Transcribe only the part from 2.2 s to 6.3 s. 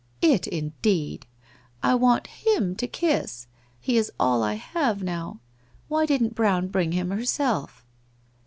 him to kiss. He is all I have now. Why